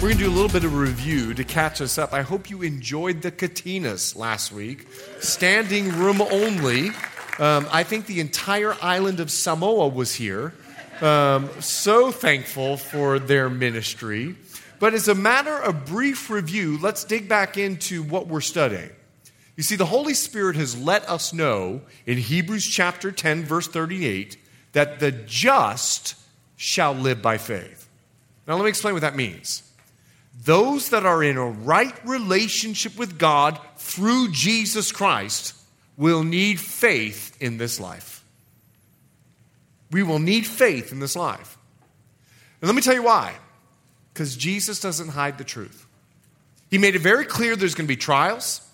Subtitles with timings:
[0.00, 2.14] We're going to do a little bit of a review to catch us up.
[2.14, 4.86] I hope you enjoyed the Katinas last week.
[5.18, 6.88] Standing room only.
[7.38, 10.54] Um, I think the entire island of Samoa was here.
[11.02, 14.36] Um, so thankful for their ministry.
[14.78, 18.88] But as a matter of brief review, let's dig back into what we're studying.
[19.54, 24.38] You see, the Holy Spirit has let us know in Hebrews chapter 10, verse 38,
[24.72, 26.14] that the just
[26.56, 27.86] shall live by faith.
[28.48, 29.69] Now, let me explain what that means
[30.44, 35.54] those that are in a right relationship with God through Jesus Christ
[35.96, 38.24] will need faith in this life.
[39.90, 41.58] We will need faith in this life.
[42.60, 43.34] And let me tell you why.
[44.12, 45.86] Because Jesus doesn't hide the truth.
[46.70, 48.66] He made it very clear there's going to be trials.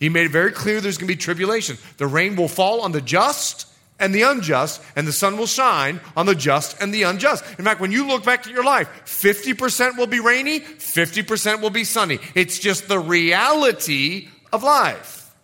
[0.00, 1.78] He made it very clear there's going to be tribulation.
[1.96, 3.66] The rain will fall on the just
[3.98, 7.44] and the unjust, and the sun will shine on the just and the unjust.
[7.58, 11.70] In fact, when you look back at your life, 50% will be rainy, 50% will
[11.70, 12.18] be sunny.
[12.34, 15.34] It's just the reality of life.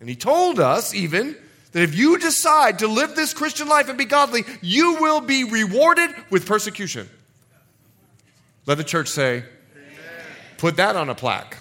[0.00, 1.36] And he told us even
[1.72, 5.44] that if you decide to live this Christian life and be godly, you will be
[5.44, 7.08] rewarded with persecution.
[8.66, 9.46] Let the church say, Amen.
[10.58, 11.56] put that on a plaque.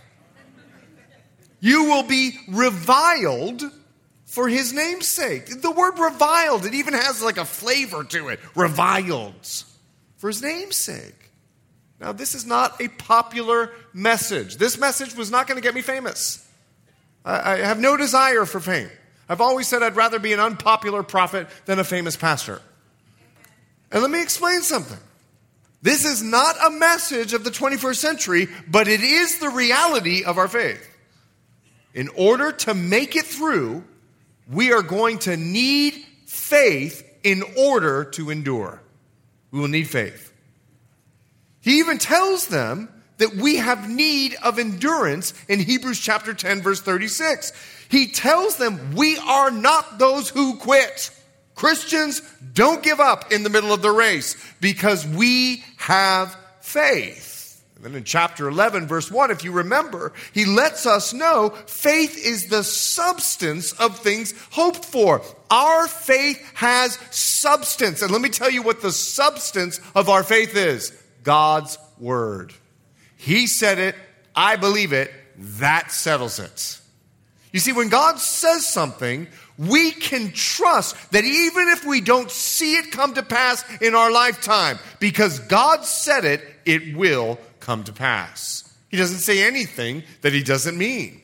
[1.61, 3.63] You will be reviled
[4.31, 5.61] for his name's sake.
[5.61, 8.39] The word reviled, it even has like a flavor to it.
[8.55, 9.65] Reviled.
[10.15, 11.31] For his name's sake.
[11.99, 14.55] Now, this is not a popular message.
[14.55, 16.47] This message was not going to get me famous.
[17.25, 18.89] I, I have no desire for fame.
[19.27, 22.61] I've always said I'd rather be an unpopular prophet than a famous pastor.
[23.91, 24.99] And let me explain something.
[25.81, 30.37] This is not a message of the 21st century, but it is the reality of
[30.37, 30.87] our faith.
[31.93, 33.83] In order to make it through,
[34.49, 35.93] we are going to need
[36.25, 38.81] faith in order to endure.
[39.51, 40.31] We will need faith.
[41.61, 46.81] He even tells them that we have need of endurance in Hebrews chapter 10, verse
[46.81, 47.53] 36.
[47.89, 51.11] He tells them we are not those who quit.
[51.53, 52.21] Christians
[52.53, 57.30] don't give up in the middle of the race because we have faith.
[57.83, 62.15] And then in chapter 11, verse 1, if you remember, he lets us know faith
[62.23, 65.23] is the substance of things hoped for.
[65.49, 68.03] Our faith has substance.
[68.03, 70.91] And let me tell you what the substance of our faith is
[71.23, 72.53] God's word.
[73.17, 73.95] He said it,
[74.35, 76.79] I believe it, that settles it.
[77.51, 79.27] You see, when God says something,
[79.57, 84.11] we can trust that even if we don't see it come to pass in our
[84.11, 88.67] lifetime, because God said it, it will come to pass.
[88.89, 91.21] He doesn't say anything that he doesn't mean.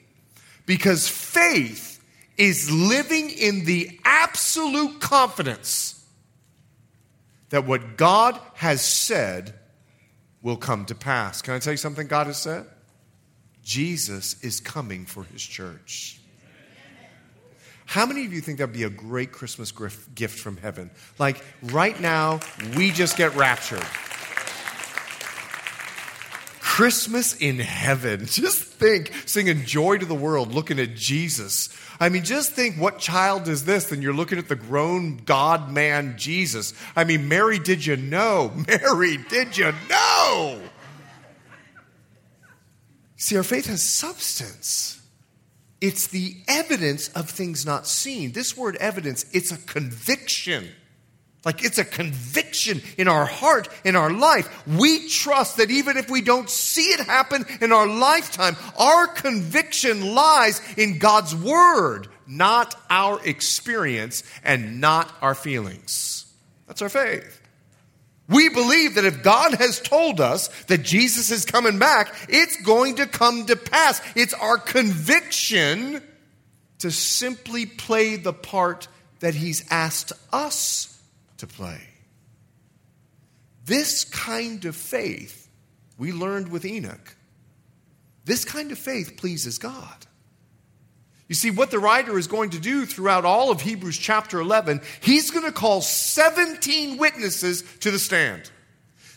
[0.66, 2.02] Because faith
[2.38, 5.94] is living in the absolute confidence
[7.50, 9.54] that what God has said
[10.42, 11.42] will come to pass.
[11.42, 12.66] Can I tell you something God has said?
[13.64, 16.22] Jesus is coming for his church.
[17.86, 19.72] How many of you think that'd be a great Christmas
[20.14, 20.92] gift from heaven?
[21.20, 22.42] Like right now,
[22.76, 23.86] we just get raptured.
[26.78, 28.26] Christmas in heaven.
[28.28, 31.76] Just think, singing joy to the world, looking at Jesus.
[32.00, 33.92] I mean, just think what child is this?
[33.92, 36.76] And you're looking at the grown God man Jesus.
[36.96, 38.54] I mean, Mary, did you know?
[38.68, 40.62] Mary, did you know?
[43.16, 45.02] See, our faith has substance.
[45.82, 48.34] It's the evidence of things not seen.
[48.34, 50.68] This word evidence, it's a conviction.
[51.48, 54.68] Like it's a conviction in our heart, in our life.
[54.68, 60.14] We trust that even if we don't see it happen in our lifetime, our conviction
[60.14, 66.26] lies in God's word, not our experience and not our feelings.
[66.68, 67.40] That's our faith.
[68.28, 72.96] We believe that if God has told us that Jesus is coming back, it's going
[72.96, 74.02] to come to pass.
[74.18, 76.04] It's our conviction
[76.80, 78.90] to simply play the part
[79.22, 80.94] that He's asked us
[81.38, 81.80] to play.
[83.66, 85.50] This kind of faith
[85.98, 87.16] we learned with Enoch.
[88.26, 90.06] This kind of faith pleases God.
[91.28, 94.82] You see, what the writer is going to do throughout all of Hebrews chapter 11,
[95.02, 98.50] he's going to call 17 witnesses to the stand.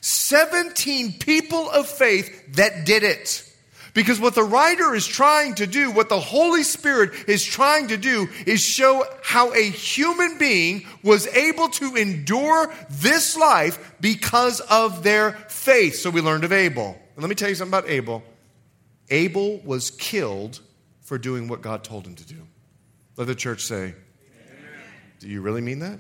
[0.01, 3.50] 17 people of faith that did it.
[4.01, 7.99] Because what the writer is trying to do, what the Holy Spirit is trying to
[7.99, 15.03] do, is show how a human being was able to endure this life because of
[15.03, 15.97] their faith.
[15.97, 16.99] So we learned of Abel.
[17.15, 18.23] And let me tell you something about Abel.
[19.11, 20.61] Abel was killed
[21.03, 22.47] for doing what God told him to do.
[23.19, 23.95] Let the church say, Amen.
[25.19, 25.99] Do you really mean that?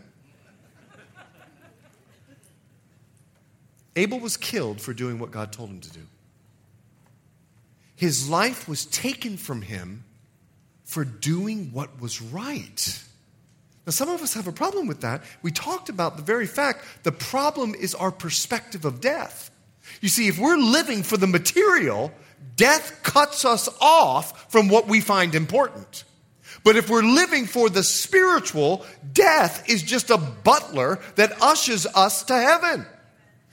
[3.94, 6.06] Abel was killed for doing what God told him to do.
[8.00, 10.04] His life was taken from him
[10.84, 13.02] for doing what was right.
[13.84, 15.22] Now, some of us have a problem with that.
[15.42, 19.50] We talked about the very fact the problem is our perspective of death.
[20.00, 22.10] You see, if we're living for the material,
[22.56, 26.04] death cuts us off from what we find important.
[26.64, 32.22] But if we're living for the spiritual, death is just a butler that ushers us
[32.24, 32.86] to heaven.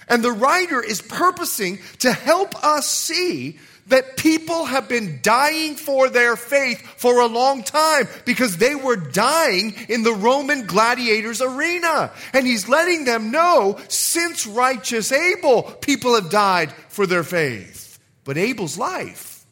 [0.07, 6.09] And the writer is purposing to help us see that people have been dying for
[6.09, 12.11] their faith for a long time because they were dying in the Roman gladiators arena.
[12.33, 17.99] And he's letting them know since righteous Abel, people have died for their faith.
[18.23, 19.45] But Abel's life,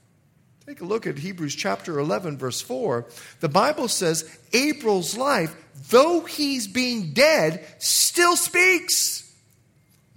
[0.65, 3.07] take a look at Hebrews chapter 11, verse 4.
[3.39, 5.55] The Bible says Abel's life,
[5.89, 9.24] though he's being dead, still speaks.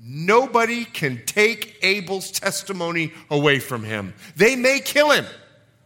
[0.00, 4.14] Nobody can take Abel's testimony away from him.
[4.36, 5.26] They may kill him,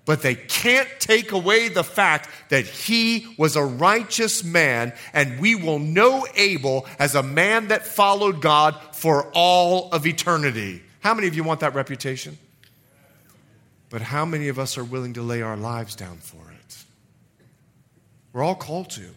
[0.04, 5.54] but they can't take away the fact that he was a righteous man, and we
[5.54, 10.82] will know Abel as a man that followed God for all of eternity.
[11.00, 12.36] How many of you want that reputation?
[13.88, 16.84] But how many of us are willing to lay our lives down for it?
[18.32, 19.10] We're all called to.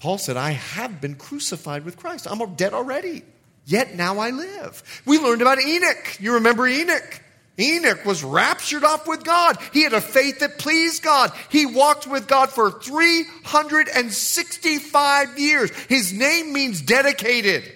[0.00, 2.26] Paul said, I have been crucified with Christ.
[2.28, 3.22] I'm dead already.
[3.66, 5.02] Yet now I live.
[5.04, 6.16] We learned about Enoch.
[6.18, 7.22] You remember Enoch?
[7.58, 9.58] Enoch was raptured off with God.
[9.74, 11.30] He had a faith that pleased God.
[11.50, 15.70] He walked with God for 365 years.
[15.88, 17.70] His name means dedicated.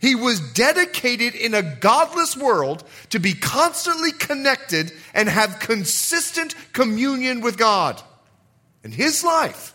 [0.00, 7.40] He was dedicated in a godless world to be constantly connected and have consistent communion
[7.40, 8.02] with God.
[8.82, 9.73] And his life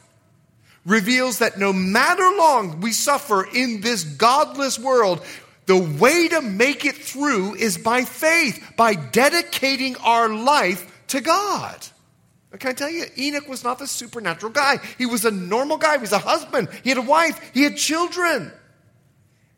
[0.85, 5.23] reveals that no matter long we suffer in this godless world,
[5.65, 11.87] the way to make it through is by faith, by dedicating our life to God.
[12.57, 14.79] Can I tell you, Enoch was not the supernatural guy.
[14.97, 15.97] He was a normal guy.
[15.97, 16.69] He was a husband.
[16.83, 17.51] He had a wife.
[17.53, 18.51] He had children.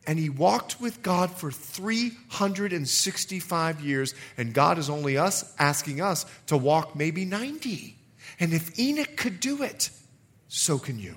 [0.06, 4.14] And he walked with God for 365 years.
[4.38, 7.96] And God is only us asking us to walk maybe 90.
[8.42, 9.90] And if Enoch could do it,
[10.54, 11.16] so can you.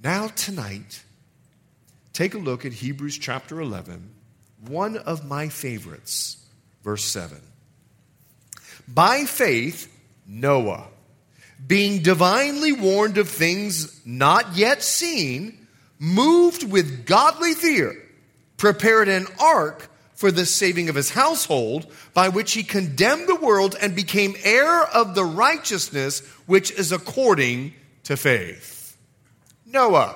[0.00, 1.02] Now, tonight,
[2.12, 4.14] take a look at Hebrews chapter 11,
[4.68, 6.36] one of my favorites,
[6.84, 7.38] verse 7.
[8.86, 9.92] By faith,
[10.24, 10.86] Noah,
[11.66, 15.66] being divinely warned of things not yet seen,
[15.98, 17.96] moved with godly fear,
[18.56, 19.90] prepared an ark
[20.22, 21.84] for the saving of his household,
[22.14, 27.74] by which he condemned the world and became heir of the righteousness which is according
[28.04, 28.96] to faith.
[29.66, 30.14] Noah.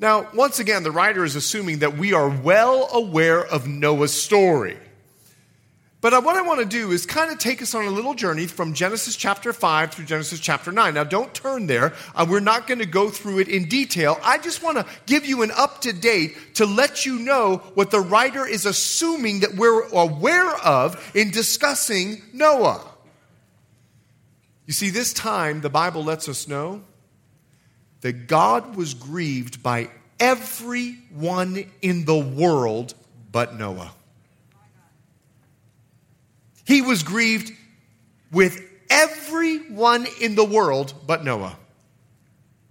[0.00, 4.76] Now, once again, the writer is assuming that we are well aware of Noah's story.
[6.04, 8.12] But uh, what I want to do is kind of take us on a little
[8.12, 10.92] journey from Genesis chapter 5 through Genesis chapter 9.
[10.92, 11.94] Now, don't turn there.
[12.14, 14.20] Uh, we're not going to go through it in detail.
[14.22, 17.90] I just want to give you an up to date to let you know what
[17.90, 22.86] the writer is assuming that we're aware of in discussing Noah.
[24.66, 26.82] You see, this time the Bible lets us know
[28.02, 29.88] that God was grieved by
[30.20, 32.92] everyone in the world
[33.32, 33.94] but Noah.
[36.64, 37.52] He was grieved
[38.32, 41.56] with everyone in the world but Noah.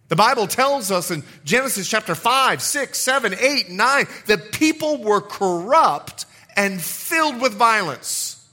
[0.09, 5.21] The Bible tells us in Genesis chapter 5, 6, 7, 8, 9 that people were
[5.21, 8.47] corrupt and filled with violence.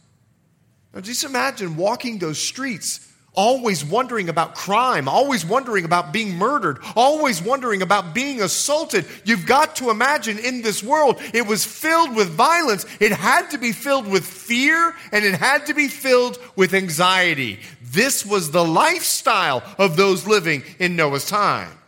[0.95, 3.07] Now, just imagine walking those streets
[3.41, 9.07] always wondering about crime, always wondering about being murdered, always wondering about being assaulted.
[9.25, 12.85] You've got to imagine in this world, it was filled with violence.
[13.01, 17.61] It had to be filled with fear and it had to be filled with anxiety.
[17.81, 21.80] This was the lifestyle of those living in Noah's time.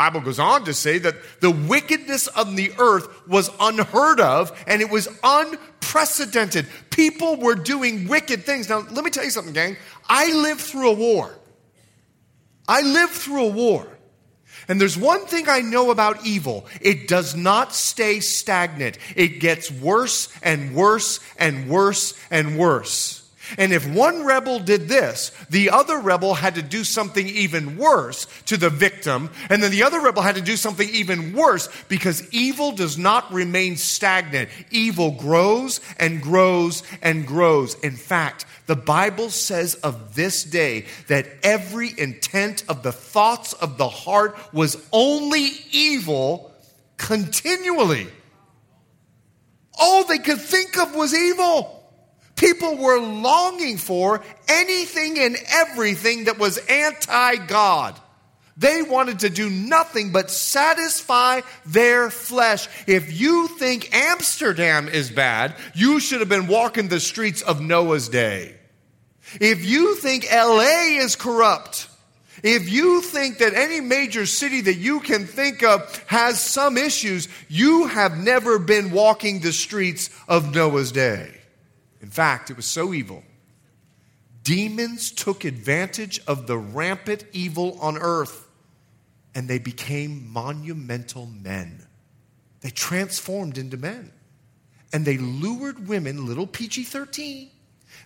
[0.00, 4.80] Bible goes on to say that the wickedness of the earth was unheard of and
[4.80, 6.66] it was unprecedented.
[6.88, 8.70] People were doing wicked things.
[8.70, 9.76] Now, let me tell you something, gang.
[10.08, 11.38] I lived through a war.
[12.66, 13.86] I lived through a war.
[14.68, 19.70] And there's one thing I know about evil it does not stay stagnant, it gets
[19.70, 23.19] worse and worse and worse and worse.
[23.58, 28.26] And if one rebel did this, the other rebel had to do something even worse
[28.46, 29.30] to the victim.
[29.48, 33.32] And then the other rebel had to do something even worse because evil does not
[33.32, 34.48] remain stagnant.
[34.70, 37.74] Evil grows and grows and grows.
[37.80, 43.78] In fact, the Bible says of this day that every intent of the thoughts of
[43.78, 46.54] the heart was only evil
[46.96, 48.06] continually.
[49.78, 51.79] All they could think of was evil.
[52.40, 58.00] People were longing for anything and everything that was anti God.
[58.56, 62.66] They wanted to do nothing but satisfy their flesh.
[62.86, 68.08] If you think Amsterdam is bad, you should have been walking the streets of Noah's
[68.08, 68.54] day.
[69.38, 71.90] If you think LA is corrupt,
[72.42, 77.28] if you think that any major city that you can think of has some issues,
[77.50, 81.39] you have never been walking the streets of Noah's day.
[82.00, 83.22] In fact, it was so evil.
[84.42, 88.48] Demons took advantage of the rampant evil on earth
[89.34, 91.86] and they became monumental men.
[92.60, 94.12] They transformed into men.
[94.92, 97.48] And they lured women, little PG 13,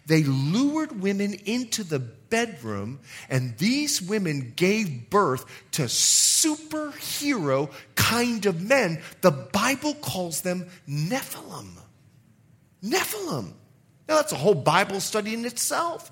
[0.07, 8.61] they lured women into the bedroom, and these women gave birth to superhero kind of
[8.61, 9.03] men.
[9.23, 11.71] The Bible calls them Nephilim.
[12.85, 13.53] Nephilim.
[14.09, 16.11] Now, that's a whole Bible study in itself.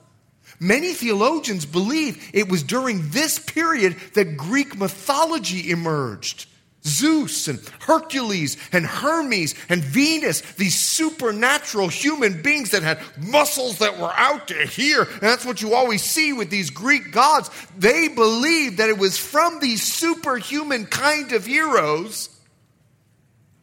[0.58, 6.46] Many theologians believe it was during this period that Greek mythology emerged.
[6.84, 13.98] Zeus and Hercules and Hermes and Venus, these supernatural human beings that had muscles that
[13.98, 15.02] were out to here.
[15.02, 17.50] And that's what you always see with these Greek gods.
[17.78, 22.28] They believed that it was from these superhuman kind of heroes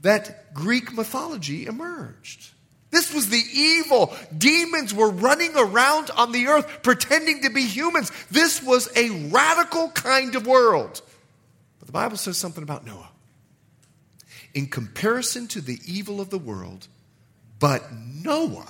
[0.01, 2.51] that Greek mythology emerged.
[2.91, 4.15] This was the evil.
[4.35, 8.11] Demons were running around on the earth pretending to be humans.
[8.31, 11.01] This was a radical kind of world.
[11.79, 13.09] But the Bible says something about Noah.
[14.55, 16.87] In comparison to the evil of the world,
[17.59, 18.67] but Noah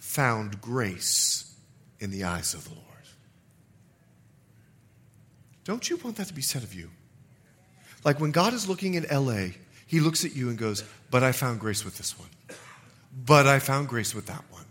[0.00, 1.54] found grace
[2.00, 2.82] in the eyes of the Lord.
[5.64, 6.90] Don't you want that to be said of you?
[8.04, 9.48] Like when God is looking at LA,
[9.86, 12.28] he looks at you and goes, But I found grace with this one.
[13.16, 14.64] But I found grace with that one.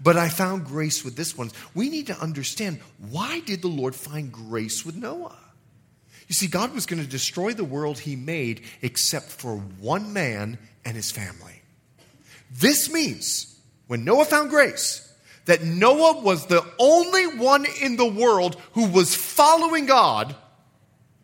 [0.00, 1.50] But I found grace with this one.
[1.74, 5.36] We need to understand why did the Lord find grace with Noah?
[6.28, 10.58] You see, God was going to destroy the world he made except for one man
[10.84, 11.60] and his family.
[12.50, 15.08] This means when Noah found grace,
[15.44, 20.34] that Noah was the only one in the world who was following God,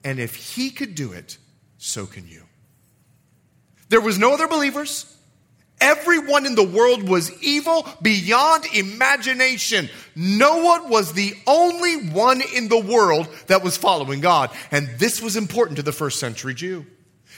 [0.05, 1.39] and if he could do it,
[1.79, 2.43] so can you.
[3.89, 5.18] There was no other believers.
[5.81, 9.89] Everyone in the world was evil beyond imagination.
[10.17, 14.51] Noah was the only one in the world that was following God.
[14.71, 16.85] And this was important to the first century Jew.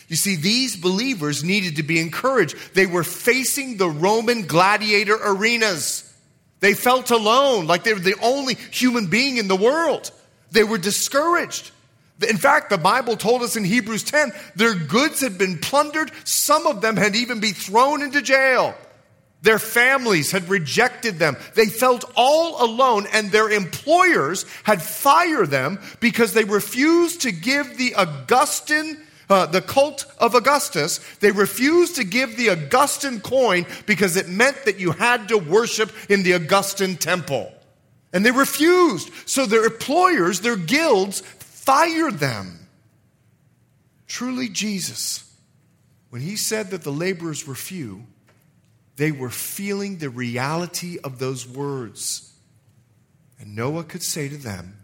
[0.09, 2.57] You see, these believers needed to be encouraged.
[2.75, 6.13] They were facing the Roman gladiator arenas.
[6.59, 10.11] They felt alone, like they were the only human being in the world.
[10.51, 11.71] They were discouraged.
[12.29, 16.13] In fact, the Bible told us in Hebrews 10 their goods had been plundered.
[16.25, 18.75] Some of them had even been thrown into jail.
[19.43, 21.37] Their families had rejected them.
[21.55, 27.79] They felt all alone, and their employers had fired them because they refused to give
[27.79, 28.99] the Augustan,
[29.31, 34.65] uh, the cult of Augustus, they refused to give the Augustan coin because it meant
[34.67, 37.51] that you had to worship in the Augustan temple.
[38.13, 39.09] And they refused.
[39.27, 41.23] So their employers, their guilds,
[41.71, 42.67] fire them.
[44.09, 45.23] Truly, Jesus,
[46.09, 48.07] when he said that the laborers were few,
[48.97, 52.35] they were feeling the reality of those words.
[53.39, 54.79] And Noah could say to them,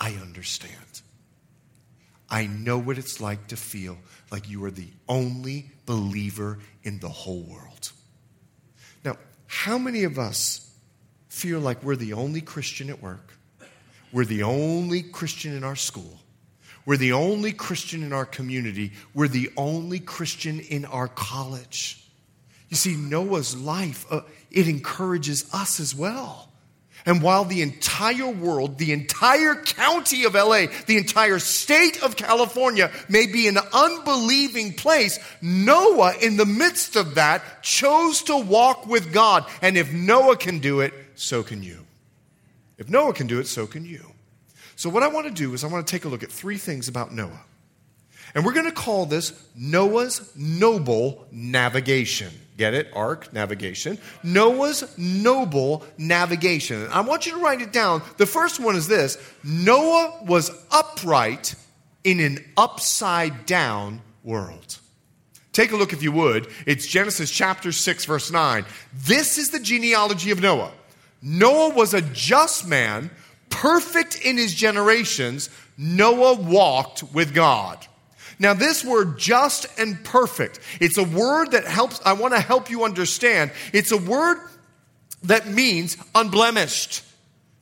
[0.00, 1.02] I understand.
[2.30, 3.98] I know what it's like to feel
[4.30, 7.92] like you are the only believer in the whole world.
[9.04, 10.74] Now, how many of us
[11.28, 13.35] feel like we're the only Christian at work?
[14.16, 16.18] We're the only Christian in our school.
[16.86, 18.92] We're the only Christian in our community.
[19.12, 22.02] We're the only Christian in our college.
[22.70, 26.50] You see, Noah's life, uh, it encourages us as well.
[27.04, 32.90] And while the entire world, the entire county of LA, the entire state of California
[33.10, 39.12] may be an unbelieving place, Noah, in the midst of that, chose to walk with
[39.12, 39.44] God.
[39.60, 41.85] And if Noah can do it, so can you.
[42.78, 44.12] If Noah can do it, so can you.
[44.76, 46.58] So, what I want to do is I want to take a look at three
[46.58, 47.40] things about Noah.
[48.34, 52.32] And we're going to call this Noah's Noble Navigation.
[52.56, 52.88] Get it?
[52.94, 53.98] Ark, navigation.
[54.22, 56.82] Noah's noble navigation.
[56.82, 58.02] And I want you to write it down.
[58.16, 61.54] The first one is this Noah was upright
[62.04, 64.78] in an upside down world.
[65.52, 66.48] Take a look, if you would.
[66.66, 68.64] It's Genesis chapter 6, verse 9.
[68.92, 70.72] This is the genealogy of Noah.
[71.22, 73.10] Noah was a just man,
[73.50, 75.50] perfect in his generations.
[75.78, 77.86] Noah walked with God.
[78.38, 82.70] Now, this word just and perfect, it's a word that helps, I want to help
[82.70, 83.50] you understand.
[83.72, 84.38] It's a word
[85.22, 87.02] that means unblemished.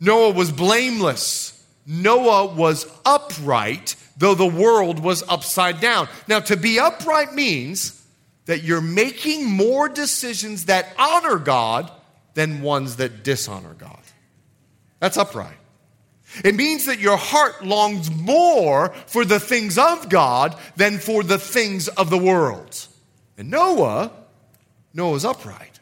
[0.00, 1.52] Noah was blameless.
[1.86, 6.08] Noah was upright, though the world was upside down.
[6.26, 8.00] Now, to be upright means
[8.46, 11.90] that you're making more decisions that honor God
[12.34, 14.02] than ones that dishonor God.
[15.00, 15.56] That's upright.
[16.44, 21.38] It means that your heart longs more for the things of God than for the
[21.38, 22.86] things of the world.
[23.38, 24.10] And Noah,
[24.92, 25.80] Noah was upright.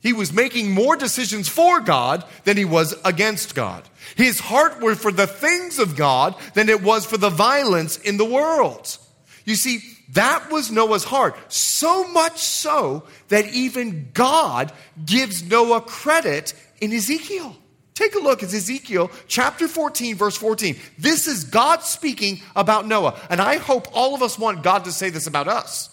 [0.00, 3.88] He was making more decisions for God than he was against God.
[4.16, 8.16] His heart was for the things of God than it was for the violence in
[8.16, 8.96] the world.
[9.44, 9.80] You see,
[10.12, 11.36] that was Noah's heart.
[11.52, 14.72] So much so that even God
[15.04, 17.56] gives Noah credit in Ezekiel.
[17.94, 20.76] Take a look at Ezekiel chapter 14, verse 14.
[20.98, 23.18] This is God speaking about Noah.
[23.30, 25.88] And I hope all of us want God to say this about us.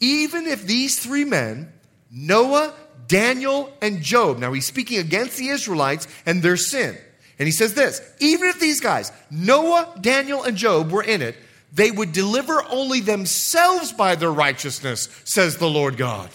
[0.00, 1.72] Even if these three men,
[2.10, 2.74] Noah,
[3.08, 6.96] Daniel, and Job, now he's speaking against the Israelites and their sin.
[7.38, 11.36] And he says this even if these guys, Noah, Daniel, and Job, were in it,
[11.76, 16.30] they would deliver only themselves by their righteousness, says the Lord God.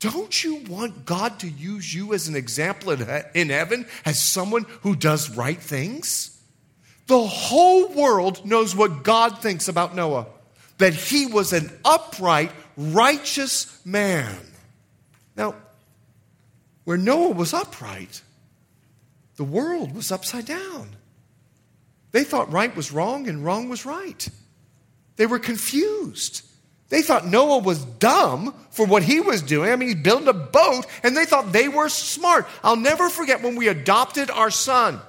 [0.00, 4.96] Don't you want God to use you as an example in heaven as someone who
[4.96, 6.40] does right things?
[7.06, 10.26] The whole world knows what God thinks about Noah
[10.78, 14.38] that he was an upright, righteous man.
[15.36, 15.54] Now,
[16.84, 18.22] where Noah was upright,
[19.36, 20.88] the world was upside down.
[22.14, 24.28] They thought right was wrong and wrong was right.
[25.16, 26.42] They were confused.
[26.88, 29.72] They thought Noah was dumb for what he was doing.
[29.72, 32.46] I mean, he's building a boat, and they thought they were smart.
[32.62, 35.00] I'll never forget when we adopted our son.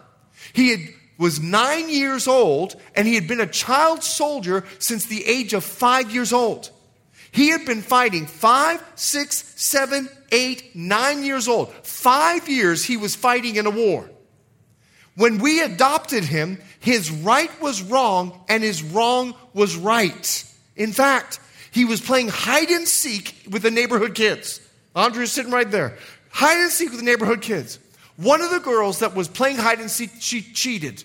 [0.54, 0.80] He had,
[1.20, 5.64] was nine years old, and he had been a child soldier since the age of
[5.64, 6.72] five years old.
[7.32, 11.72] He had been fighting five, six, seven, eight, nine years old.
[11.84, 14.10] Five years he was fighting in a war.
[15.16, 20.54] When we adopted him, his right was wrong and his wrong was right.
[20.76, 21.40] In fact,
[21.72, 24.62] he was playing hide and seek with the neighborhood kids.
[24.96, 25.98] Andrea's sitting right there.
[26.30, 27.80] Hide and seek with the neighborhood kids.
[28.18, 31.04] One of the girls that was playing hide and seek, she cheated.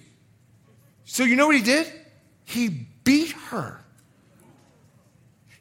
[1.07, 1.91] So you know what he did?
[2.45, 3.81] He beat her.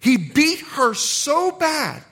[0.01, 2.03] He beat her so bad,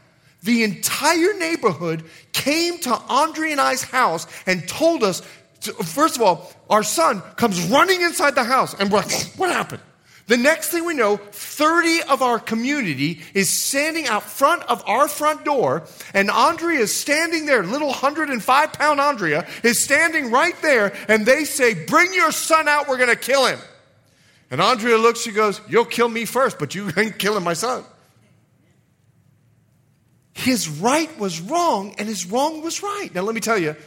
[0.43, 5.21] the entire neighborhood came to Andrea and I's house and told us,
[5.61, 9.81] first of all, our son comes running inside the house and we're like, what happened?
[10.27, 15.07] The next thing we know, 30 of our community is standing out front of our
[15.07, 17.63] front door, and Andrea is standing there.
[17.63, 22.89] Little 105 pound Andrea is standing right there, and they say, Bring your son out,
[22.89, 23.59] we're to kill him.
[24.51, 27.85] And Andrea looks, she goes, You'll kill me first, but you ain't killing my son.
[30.33, 33.09] His right was wrong, and his wrong was right.
[33.15, 33.77] Now, let me tell you,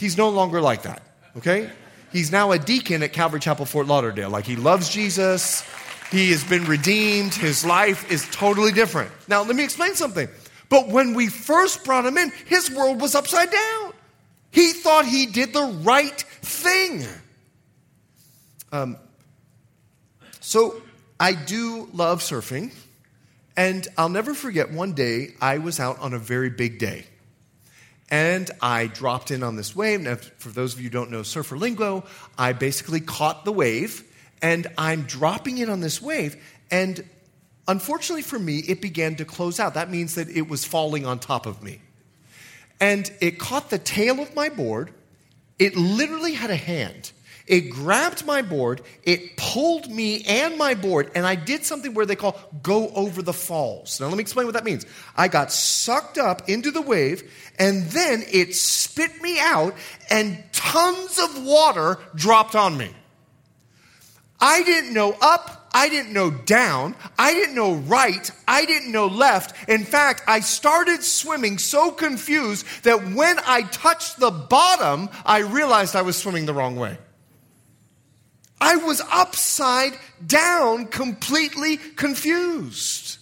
[0.00, 1.02] he's no longer like that,
[1.36, 1.70] okay?
[2.10, 4.30] He's now a deacon at Calvary Chapel, Fort Lauderdale.
[4.30, 5.62] Like he loves Jesus.
[6.10, 7.34] He has been redeemed.
[7.34, 9.12] His life is totally different.
[9.28, 10.28] Now, let me explain something.
[10.68, 13.92] But when we first brought him in, his world was upside down.
[14.50, 17.04] He thought he did the right thing.
[18.72, 18.96] Um,
[20.40, 20.82] so
[21.20, 22.72] I do love surfing.
[23.56, 27.04] And I'll never forget one day I was out on a very big day.
[28.10, 30.00] And I dropped in on this wave.
[30.00, 32.04] Now, for those of you who don't know surfer lingo,
[32.36, 34.04] I basically caught the wave
[34.42, 36.36] and I'm dropping in on this wave.
[36.70, 37.04] And
[37.68, 39.74] unfortunately for me, it began to close out.
[39.74, 41.80] That means that it was falling on top of me.
[42.80, 44.92] And it caught the tail of my board.
[45.58, 47.12] It literally had a hand.
[47.50, 52.06] It grabbed my board, it pulled me and my board, and I did something where
[52.06, 53.98] they call go over the falls.
[53.98, 54.86] Now, let me explain what that means.
[55.16, 59.74] I got sucked up into the wave, and then it spit me out,
[60.10, 62.94] and tons of water dropped on me.
[64.40, 66.94] I didn't know up, I didn't know down.
[67.18, 68.30] I didn't know right.
[68.46, 69.68] I didn't know left.
[69.68, 75.96] In fact, I started swimming so confused that when I touched the bottom, I realized
[75.96, 76.96] I was swimming the wrong way.
[78.60, 79.94] I was upside
[80.24, 83.18] down, completely confused.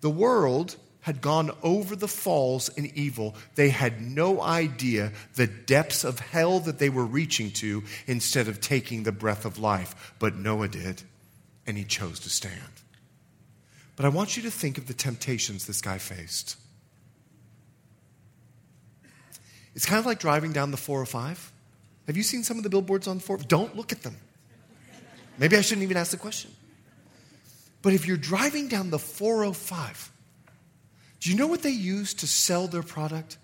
[0.00, 3.34] The world had gone over the falls in evil.
[3.54, 8.60] They had no idea the depths of hell that they were reaching to instead of
[8.60, 10.14] taking the breath of life.
[10.18, 11.02] But Noah did,
[11.66, 12.54] and he chose to stand.
[13.96, 16.56] But I want you to think of the temptations this guy faced.
[19.74, 21.49] It's kind of like driving down the 405.
[22.10, 23.46] Have you seen some of the billboards on 405?
[23.46, 24.16] Don't look at them.
[25.38, 26.50] Maybe I shouldn't even ask the question.
[27.82, 30.10] But if you're driving down the 405,
[31.20, 33.38] do you know what they use to sell their product?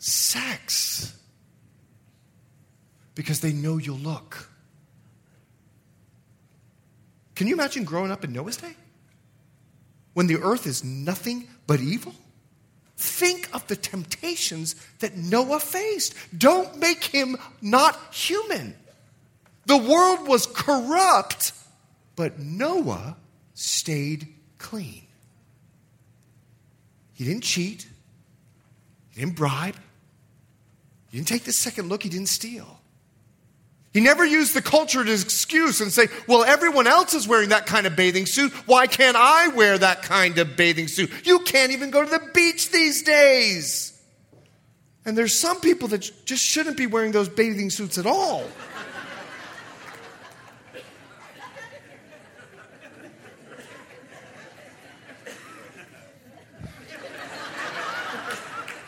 [0.00, 1.16] Sex.
[3.14, 4.50] Because they know you'll look.
[7.36, 8.74] Can you imagine growing up in Noah's day?
[10.14, 12.12] When the earth is nothing but evil?
[13.02, 16.14] Think of the temptations that Noah faced.
[16.38, 18.76] Don't make him not human.
[19.66, 21.52] The world was corrupt,
[22.14, 23.16] but Noah
[23.54, 25.02] stayed clean.
[27.12, 27.88] He didn't cheat,
[29.10, 29.76] he didn't bribe,
[31.10, 32.81] he didn't take the second look, he didn't steal.
[33.92, 37.66] He never used the culture as excuse and say, well, everyone else is wearing that
[37.66, 38.50] kind of bathing suit.
[38.66, 41.10] Why can't I wear that kind of bathing suit?
[41.24, 43.92] You can't even go to the beach these days.
[45.04, 48.44] And there's some people that just shouldn't be wearing those bathing suits at all.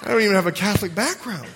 [0.02, 1.48] I don't even have a Catholic background.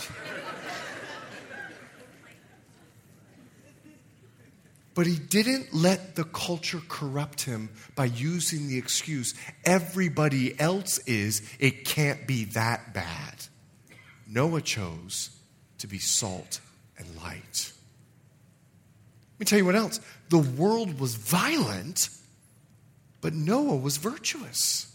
[4.98, 9.32] But he didn't let the culture corrupt him by using the excuse,
[9.64, 13.44] everybody else is, it can't be that bad.
[14.26, 15.30] Noah chose
[15.78, 16.58] to be salt
[16.98, 17.72] and light.
[19.34, 20.00] Let me tell you what else.
[20.30, 22.08] The world was violent,
[23.20, 24.92] but Noah was virtuous.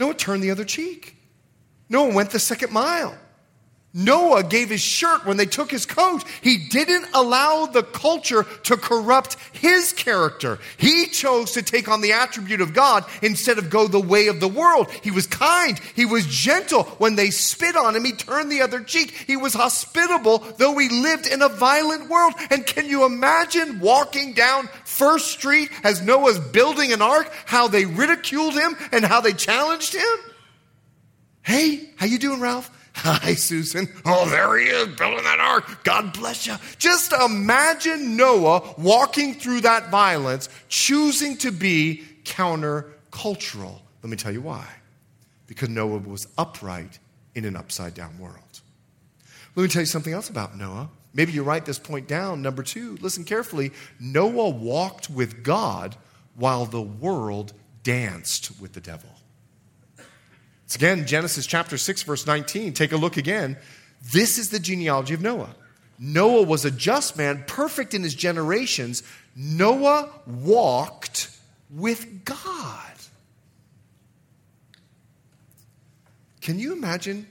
[0.00, 1.16] Noah turned the other cheek.
[1.88, 3.16] Noah went the second mile.
[3.98, 6.22] Noah gave his shirt when they took his coat.
[6.42, 10.58] He didn't allow the culture to corrupt his character.
[10.76, 14.38] He chose to take on the attribute of God instead of go the way of
[14.38, 14.90] the world.
[15.02, 15.80] He was kind.
[15.94, 16.82] He was gentle.
[16.98, 19.12] When they spit on him, he turned the other cheek.
[19.12, 22.34] He was hospitable, though he lived in a violent world.
[22.50, 27.86] And can you imagine walking down First Street as Noah's building an ark, how they
[27.86, 30.16] ridiculed him and how they challenged him?
[31.40, 32.70] Hey, how you doing, Ralph?
[32.98, 33.88] Hi, Susan.
[34.06, 35.84] Oh, there he is, building that ark.
[35.84, 36.56] God bless you.
[36.78, 43.80] Just imagine Noah walking through that violence, choosing to be countercultural.
[44.02, 44.66] Let me tell you why.
[45.46, 46.98] Because Noah was upright
[47.34, 48.60] in an upside down world.
[49.54, 50.88] Let me tell you something else about Noah.
[51.12, 52.40] Maybe you write this point down.
[52.40, 53.72] Number two, listen carefully.
[54.00, 55.96] Noah walked with God
[56.34, 59.10] while the world danced with the devil.
[60.66, 62.72] It's again Genesis chapter 6, verse 19.
[62.72, 63.56] Take a look again.
[64.12, 65.54] This is the genealogy of Noah.
[65.98, 69.04] Noah was a just man, perfect in his generations.
[69.36, 71.30] Noah walked
[71.70, 72.82] with God.
[76.40, 77.28] Can you imagine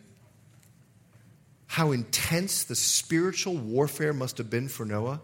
[1.67, 5.19] how intense the spiritual warfare must have been for Noah?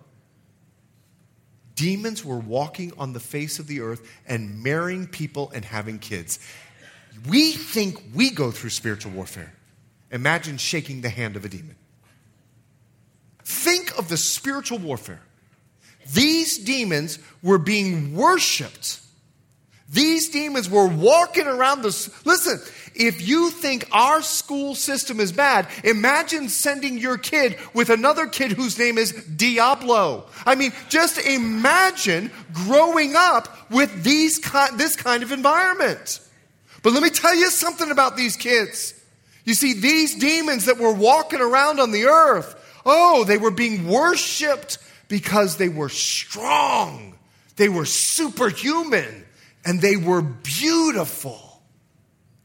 [1.76, 6.40] Demons were walking on the face of the earth and marrying people and having kids.
[7.28, 9.54] We think we go through spiritual warfare.
[10.12, 11.76] Imagine shaking the hand of a demon.
[13.44, 15.22] Think of the spiritual warfare.
[16.14, 19.00] These demons were being worshiped.
[19.90, 22.10] These demons were walking around this.
[22.26, 22.60] Listen,
[22.96, 28.54] if you think our school system is bad, imagine sending your kid with another kid
[28.54, 30.28] whose name is Diablo.
[30.46, 34.40] I mean, just imagine growing up with these,
[34.76, 36.22] this kind of environment.
[36.84, 38.94] But let me tell you something about these kids.
[39.46, 43.88] You see, these demons that were walking around on the earth, oh, they were being
[43.88, 47.18] worshiped because they were strong,
[47.56, 49.26] they were superhuman,
[49.66, 51.40] and they were beautiful.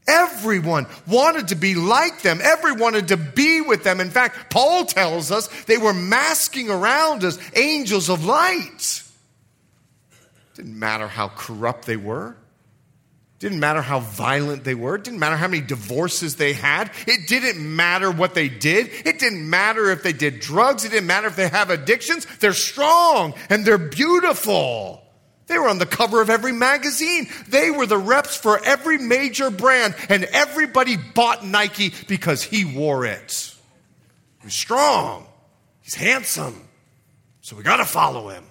[0.07, 2.39] Everyone wanted to be like them.
[2.41, 3.99] Everyone wanted to be with them.
[3.99, 9.03] In fact, Paul tells us they were masking around as angels of light.
[10.55, 12.37] Didn't matter how corrupt they were.
[13.39, 14.95] Didn't matter how violent they were.
[14.95, 16.89] It didn't matter how many divorces they had.
[17.05, 18.89] It didn't matter what they did.
[19.05, 20.85] It didn't matter if they did drugs.
[20.85, 22.25] It didn't matter if they have addictions.
[22.39, 25.03] They're strong and they're beautiful.
[25.45, 27.27] They were on the cover of every magazine.
[27.47, 33.05] They were the reps for every major brand, and everybody bought Nike because he wore
[33.05, 33.53] it.
[34.43, 35.25] He's strong.
[35.81, 36.67] He's handsome.
[37.41, 38.43] So we got to follow him.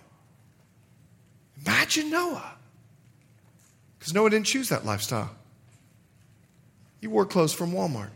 [1.67, 2.56] Imagine Noah.
[4.07, 5.35] Because Noah didn't choose that lifestyle.
[7.01, 8.11] He wore clothes from Walmart.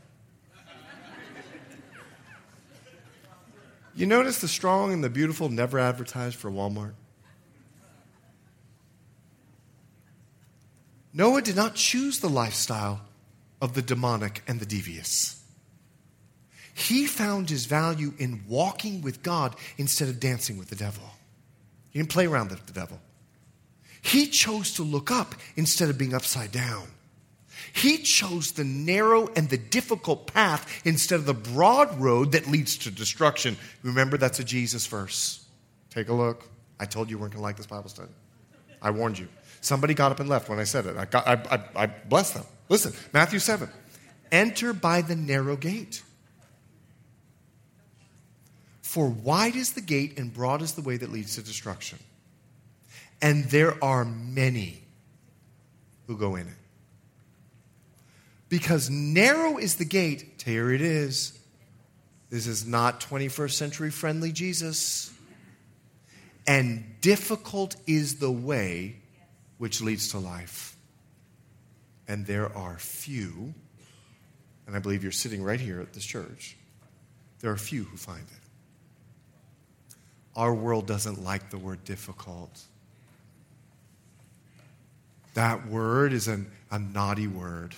[3.96, 6.92] You notice the strong and the beautiful never advertised for Walmart?
[11.12, 13.00] Noah did not choose the lifestyle
[13.60, 15.42] of the demonic and the devious.
[16.72, 21.02] He found his value in walking with God instead of dancing with the devil.
[21.90, 23.00] He didn't play around with the devil.
[24.02, 26.86] He chose to look up instead of being upside down.
[27.72, 32.76] He chose the narrow and the difficult path instead of the broad road that leads
[32.78, 33.56] to destruction.
[33.82, 35.44] Remember, that's a Jesus verse.
[35.90, 36.48] Take a look.
[36.78, 38.10] I told you you weren't going to like this Bible study.
[38.82, 39.28] I warned you.
[39.60, 40.96] Somebody got up and left when I said it.
[40.96, 42.44] I, got, I, I, I blessed them.
[42.68, 43.68] Listen, Matthew 7.
[44.32, 46.02] Enter by the narrow gate.
[48.80, 51.98] For wide is the gate and broad is the way that leads to destruction.
[53.22, 54.82] And there are many
[56.06, 56.54] who go in it.
[58.48, 61.38] Because narrow is the gate, here it is.
[62.30, 65.12] This is not 21st century friendly Jesus.
[66.46, 68.96] And difficult is the way
[69.58, 70.76] which leads to life.
[72.08, 73.54] And there are few,
[74.66, 76.56] and I believe you're sitting right here at this church,
[77.40, 79.96] there are few who find it.
[80.34, 82.64] Our world doesn't like the word difficult.
[85.40, 87.74] That word is an, a naughty word.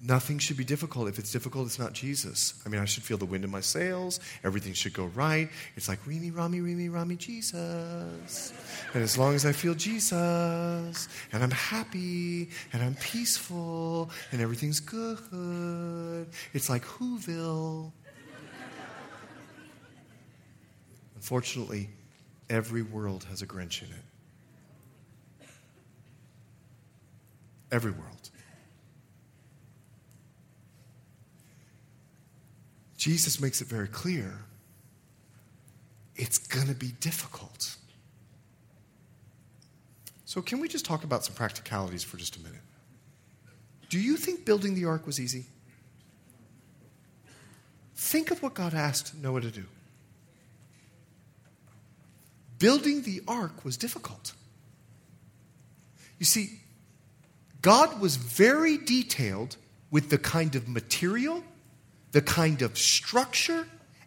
[0.00, 1.08] Nothing should be difficult.
[1.08, 2.62] If it's difficult, it's not Jesus.
[2.64, 4.20] I mean, I should feel the wind in my sails.
[4.44, 5.48] Everything should go right.
[5.74, 8.52] It's like, Remy, Rami, Remy, Rami, Jesus.
[8.94, 14.78] And as long as I feel Jesus, and I'm happy, and I'm peaceful, and everything's
[14.78, 17.90] good, it's like Whoville.
[21.16, 21.88] Unfortunately,
[22.48, 24.04] every world has a Grinch in it.
[27.72, 28.30] Every world.
[32.96, 34.44] Jesus makes it very clear
[36.14, 37.74] it's going to be difficult.
[40.24, 42.60] So, can we just talk about some practicalities for just a minute?
[43.88, 45.46] Do you think building the ark was easy?
[47.96, 49.64] Think of what God asked Noah to do.
[52.58, 54.32] Building the ark was difficult.
[56.18, 56.60] You see,
[57.62, 59.56] God was very detailed
[59.90, 61.42] with the kind of material
[62.12, 63.66] the kind of structure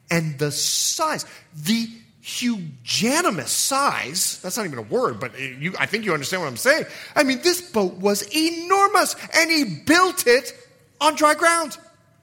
[0.10, 1.26] and the size.
[1.56, 1.90] The
[2.24, 6.58] hugeanimous size, that's not even a word, but you, I think you understand what I'm
[6.58, 6.86] saying.
[7.16, 10.54] I mean, this boat was enormous, and he built it
[11.02, 11.78] on dry ground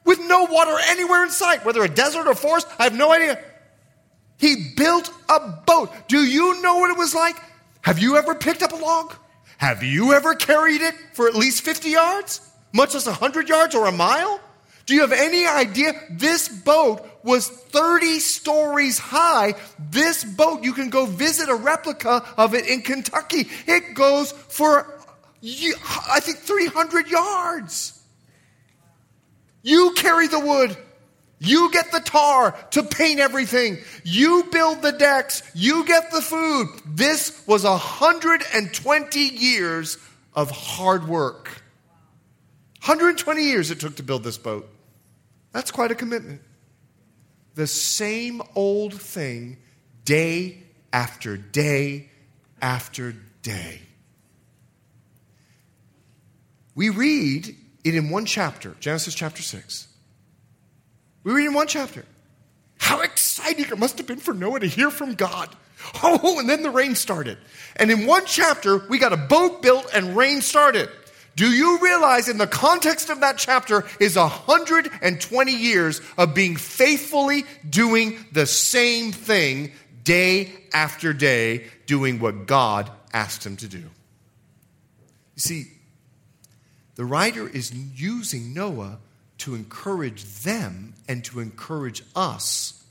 [0.04, 3.42] with no water anywhere in sight, whether a desert or forest, I have no idea.
[4.38, 5.92] He built a boat.
[6.08, 7.36] Do you know what it was like?
[7.82, 9.14] Have you ever picked up a log?
[9.62, 12.40] Have you ever carried it for at least 50 yards?
[12.72, 14.40] Much less 100 yards or a mile?
[14.86, 15.92] Do you have any idea?
[16.10, 19.54] This boat was 30 stories high.
[19.78, 23.48] This boat, you can go visit a replica of it in Kentucky.
[23.68, 24.98] It goes for,
[26.10, 28.02] I think, 300 yards.
[29.62, 30.76] You carry the wood.
[31.44, 33.78] You get the tar to paint everything.
[34.04, 35.42] You build the decks.
[35.54, 36.68] You get the food.
[36.86, 39.98] This was 120 years
[40.34, 41.48] of hard work.
[42.84, 44.68] 120 years it took to build this boat.
[45.50, 46.42] That's quite a commitment.
[47.56, 49.58] The same old thing
[50.04, 52.08] day after day
[52.60, 53.80] after day.
[56.76, 59.88] We read it in one chapter, Genesis chapter 6.
[61.24, 62.04] We read in one chapter.
[62.78, 65.48] How exciting it must have been for Noah to hear from God.
[66.04, 67.38] Oh, and then the rain started.
[67.74, 70.88] And in one chapter, we got a boat built and rain started.
[71.34, 77.44] Do you realize in the context of that chapter is 120 years of being faithfully
[77.68, 79.72] doing the same thing
[80.04, 83.78] day after day, doing what God asked him to do?
[83.78, 83.88] You
[85.38, 85.64] see,
[86.94, 88.98] the writer is using Noah
[89.42, 92.84] to encourage them and to encourage us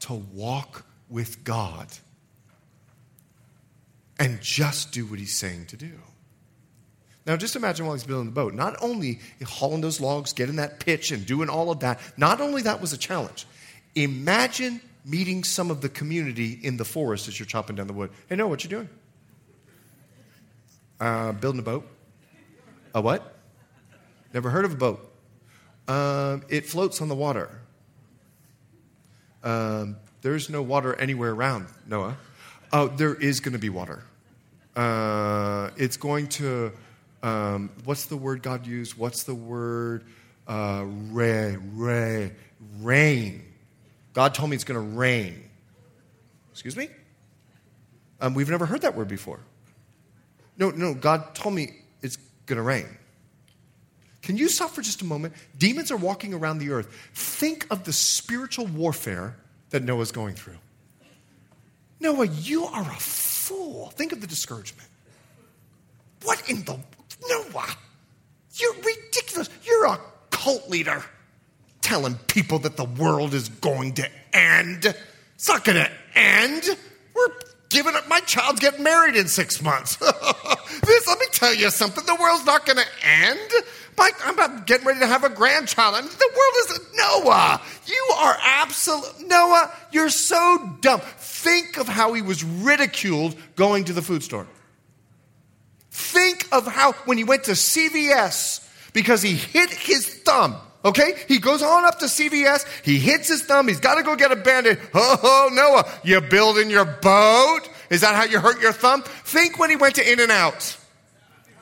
[0.00, 1.86] to walk with God
[4.18, 5.92] and just do what he's saying to do.
[7.26, 10.80] Now, just imagine while he's building the boat, not only hauling those logs, getting that
[10.80, 13.46] pitch, and doing all of that, not only that was a challenge.
[13.94, 18.10] Imagine meeting some of the community in the forest as you're chopping down the wood.
[18.30, 18.88] Hey, Noah, what you doing?
[20.98, 21.86] Uh, building a boat.
[22.94, 23.36] A what?
[24.32, 25.11] Never heard of a boat.
[25.88, 27.60] Um, it floats on the water.
[29.42, 32.16] Um, there's no water anywhere around, Noah.
[32.72, 34.04] Oh, there is going to be water.
[34.76, 36.72] Uh, it's going to,
[37.22, 38.96] um, what's the word God used?
[38.96, 40.04] What's the word?
[40.46, 42.32] Uh, ray, ray,
[42.80, 43.44] rain.
[44.14, 45.42] God told me it's going to rain.
[46.52, 46.88] Excuse me?
[48.20, 49.40] Um, we've never heard that word before.
[50.56, 52.16] No, no, God told me it's
[52.46, 52.86] going to rain.
[54.22, 55.34] Can you stop for just a moment?
[55.58, 56.88] Demons are walking around the earth.
[57.12, 59.36] Think of the spiritual warfare
[59.70, 60.58] that Noah's going through.
[61.98, 63.90] Noah, you are a fool.
[63.90, 64.88] Think of the discouragement.
[66.22, 66.78] What in the
[67.28, 67.76] Noah?
[68.54, 69.48] You're ridiculous.
[69.64, 71.04] You're a cult leader
[71.80, 74.94] telling people that the world is going to end.
[75.34, 76.64] It's not going to end.
[77.14, 77.28] We're
[77.70, 78.08] giving up.
[78.08, 79.96] My child's getting married in six months.
[79.96, 82.04] this, let me tell you something.
[82.04, 83.50] The world's not going to end.
[83.98, 85.94] I'm about getting ready to have a grandchild.
[85.94, 87.60] I mean, the world is Noah.
[87.86, 89.72] You are absolute Noah.
[89.90, 91.00] You're so dumb.
[91.18, 94.46] Think of how he was ridiculed going to the food store.
[95.90, 100.56] Think of how when he went to CVS because he hit his thumb.
[100.84, 101.14] Okay?
[101.28, 102.66] He goes on up to CVS.
[102.84, 103.68] He hits his thumb.
[103.68, 104.78] He's got to go get a band-aid.
[104.94, 107.60] Oh, Noah, you building your boat?
[107.90, 109.02] Is that how you hurt your thumb?
[109.02, 110.76] Think when he went to In-N-Out.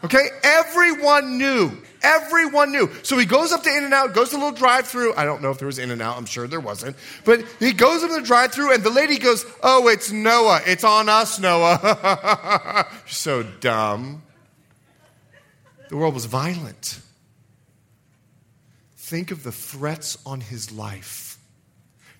[0.04, 0.28] Okay?
[0.42, 2.90] Everyone knew Everyone knew.
[3.02, 5.14] So he goes up to In-N-Out, goes to a little drive through.
[5.14, 6.96] I don't know if there was In-N-Out, I'm sure there wasn't.
[7.24, 10.60] But he goes up to the drive through, and the lady goes, Oh, it's Noah.
[10.66, 12.86] It's on us, Noah.
[13.06, 14.22] so dumb.
[15.88, 17.00] The world was violent.
[18.96, 21.38] Think of the threats on his life.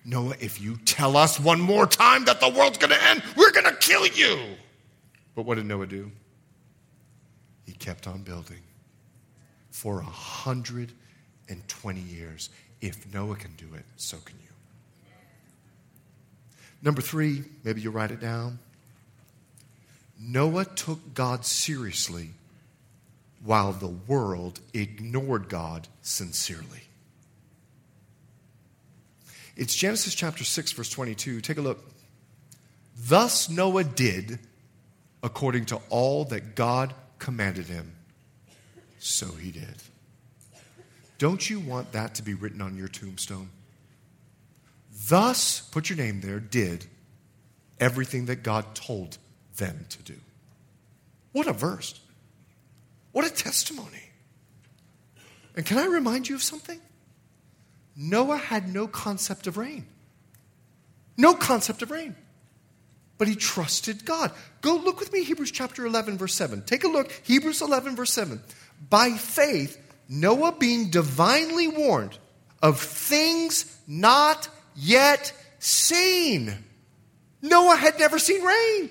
[0.03, 3.51] Noah, if you tell us one more time that the world's going to end, we're
[3.51, 4.37] going to kill you.
[5.35, 6.11] But what did Noah do?
[7.65, 8.59] He kept on building
[9.71, 12.49] for 120 years.
[12.81, 14.47] If Noah can do it, so can you.
[16.83, 18.59] Number three, maybe you write it down.
[20.19, 22.29] Noah took God seriously
[23.43, 26.83] while the world ignored God sincerely.
[29.55, 31.41] It's Genesis chapter 6, verse 22.
[31.41, 31.83] Take a look.
[32.97, 34.39] Thus Noah did
[35.23, 37.93] according to all that God commanded him
[39.01, 39.75] so he did.
[41.17, 43.49] Don't you want that to be written on your tombstone?
[45.07, 46.85] Thus, put your name there, did
[47.79, 49.17] everything that God told
[49.57, 50.15] them to do.
[51.31, 51.99] What a verse.
[53.11, 54.09] What a testimony.
[55.55, 56.79] And can I remind you of something?
[57.97, 59.85] Noah had no concept of rain.
[61.17, 62.15] No concept of rain.
[63.17, 64.31] But he trusted God.
[64.61, 66.61] Go look with me, Hebrews chapter 11, verse 7.
[66.63, 68.41] Take a look, Hebrews 11, verse 7
[68.89, 69.77] by faith,
[70.09, 72.17] Noah being divinely warned
[72.61, 76.53] of things not yet seen.
[77.41, 78.89] Noah had never seen rain.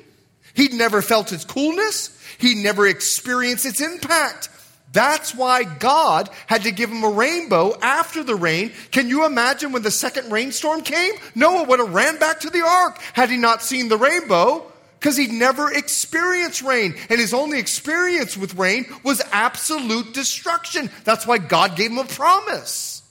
[0.54, 2.18] He'd never felt its coolness.
[2.38, 4.48] He'd never experienced its impact.
[4.92, 8.72] That's why God had to give him a rainbow after the rain.
[8.90, 11.14] Can you imagine when the second rainstorm came?
[11.36, 14.69] Noah would have ran back to the ark had he not seen the rainbow
[15.00, 16.94] because he'd never experienced rain.
[17.08, 20.90] And his only experience with rain was absolute destruction.
[21.04, 23.02] That's why God gave him a promise.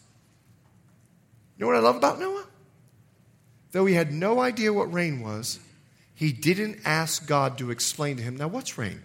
[1.58, 2.46] You know what I love about Noah?
[3.72, 5.60] Though he had no idea what rain was,
[6.14, 9.02] he didn't ask God to explain to him, now what's rain?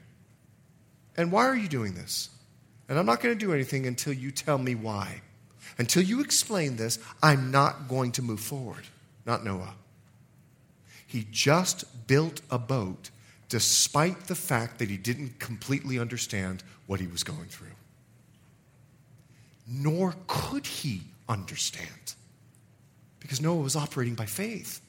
[1.17, 2.29] And why are you doing this?
[2.89, 5.23] And I'm not going to do anything until you tell me why.
[5.79, 8.85] Until you explain this, I'm not going to move forward.
[9.25, 9.75] Not Noah.
[11.15, 13.11] He just built a boat
[13.49, 17.77] despite the fact that he didn't completely understand what he was going through.
[19.69, 22.15] Nor could he understand
[23.21, 24.81] because Noah was operating by faith.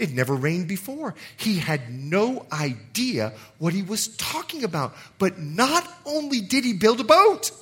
[0.00, 1.14] It never rained before.
[1.36, 4.96] He had no idea what he was talking about.
[5.20, 7.52] But not only did he build a boat,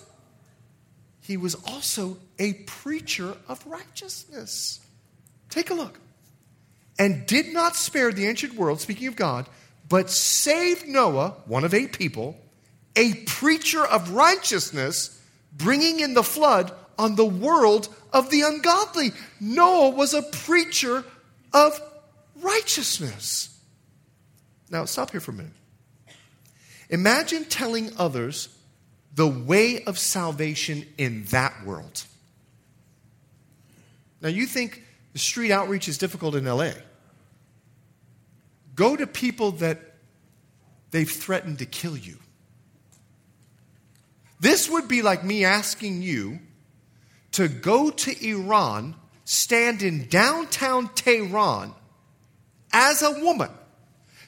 [1.21, 4.81] he was also a preacher of righteousness.
[5.51, 6.01] Take a look
[6.99, 9.49] and did not spare the ancient world, speaking of God,
[9.89, 12.37] but saved Noah, one of eight people,
[12.97, 15.21] a preacher of righteousness,
[15.53, 19.13] bringing in the flood on the world of the ungodly.
[19.41, 21.05] Noah was a preacher
[21.53, 21.81] of
[22.37, 23.59] righteousness.
[24.71, 25.53] Now, stop here for a minute.
[26.91, 28.49] Imagine telling others
[29.15, 32.05] the way of salvation in that world.
[34.21, 34.85] Now, you think
[35.19, 36.73] street outreach is difficult in LA.
[38.75, 39.79] Go to people that
[40.91, 42.19] they've threatened to kill you.
[44.41, 46.39] This would be like me asking you
[47.33, 51.75] to go to Iran, stand in downtown Tehran,
[52.73, 53.51] as a woman,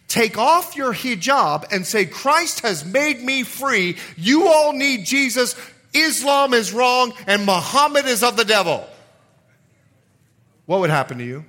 [0.08, 3.96] take off your hijab and say, Christ has made me free.
[4.16, 5.56] You all need Jesus.
[5.94, 8.86] Islam is wrong and Muhammad is of the devil.
[10.66, 11.44] What would happen to you?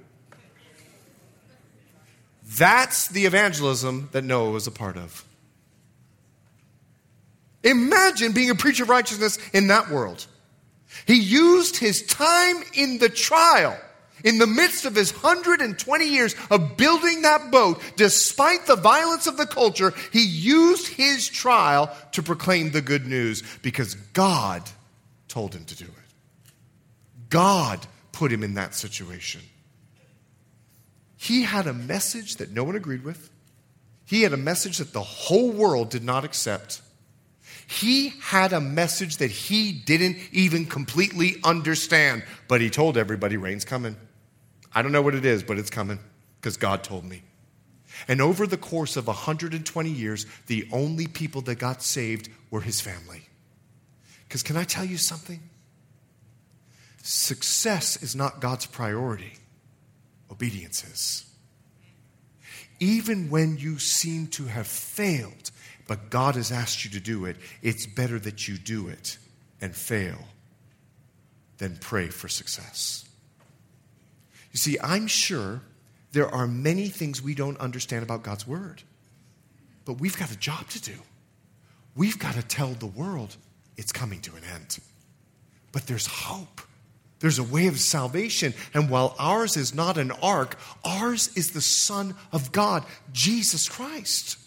[2.58, 5.26] That's the evangelism that Noah was a part of.
[7.64, 10.28] Imagine being a preacher of righteousness in that world.
[11.08, 13.80] He used his time in the trial,
[14.24, 19.38] in the midst of his 120 years of building that boat, despite the violence of
[19.38, 24.62] the culture, he used his trial to proclaim the good news because God
[25.28, 27.30] told him to do it.
[27.30, 29.42] God put him in that situation.
[31.18, 33.30] He had a message that no one agreed with.
[34.06, 36.82] He had a message that the whole world did not accept.
[37.68, 43.66] He had a message that he didn't even completely understand, but he told everybody rain's
[43.66, 43.96] coming.
[44.74, 46.00] I don't know what it is, but it's coming
[46.40, 47.24] because God told me.
[48.08, 52.82] And over the course of 120 years, the only people that got saved were his
[52.82, 53.22] family.
[54.28, 55.40] Because can I tell you something?
[57.06, 59.34] Success is not God's priority
[60.32, 61.26] obedience is.
[62.80, 65.52] Even when you seem to have failed,
[65.86, 69.18] but God has asked you to do it, it's better that you do it
[69.60, 70.18] and fail
[71.58, 73.04] than pray for success.
[74.54, 75.62] You see, I'm sure
[76.14, 78.82] there are many things we don't understand about God's Word,
[79.84, 80.96] but we've got a job to do.
[81.98, 83.36] We've got to tell the world
[83.76, 84.80] it's coming to an end.
[85.74, 86.62] But there's hope.
[87.24, 88.54] There's a way of salvation.
[88.74, 94.38] And while ours is not an ark, ours is the Son of God, Jesus Christ.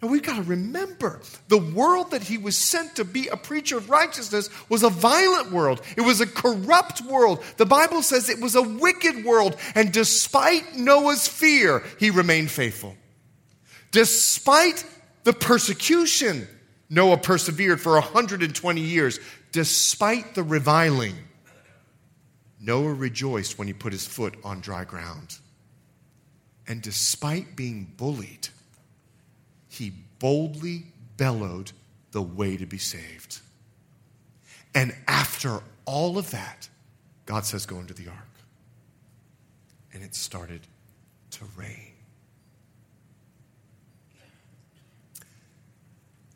[0.00, 3.76] And we've got to remember the world that he was sent to be a preacher
[3.76, 5.82] of righteousness was a violent world.
[5.94, 7.44] It was a corrupt world.
[7.58, 9.58] The Bible says it was a wicked world.
[9.74, 12.96] And despite Noah's fear, he remained faithful.
[13.90, 14.86] Despite
[15.24, 16.48] the persecution,
[16.88, 19.20] Noah persevered for 120 years.
[19.52, 21.16] Despite the reviling,
[22.60, 25.38] Noah rejoiced when he put his foot on dry ground.
[26.68, 28.48] And despite being bullied,
[29.68, 30.84] he boldly
[31.16, 31.72] bellowed
[32.12, 33.40] the way to be saved.
[34.74, 36.68] And after all of that,
[37.26, 38.16] God says, Go into the ark.
[39.92, 40.60] And it started
[41.32, 41.92] to rain.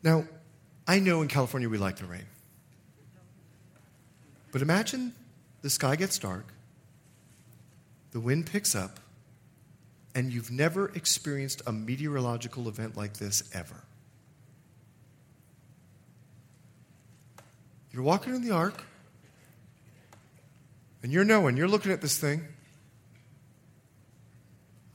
[0.03, 0.25] Now,
[0.87, 2.25] I know in California we like the rain.
[4.51, 5.13] But imagine
[5.65, 6.45] the sky gets dark,
[8.11, 8.99] the wind picks up,
[10.13, 13.81] and you've never experienced a meteorological event like this ever.
[17.91, 18.83] You're walking in the ark,
[21.01, 22.43] and you're knowing, you're looking at this thing.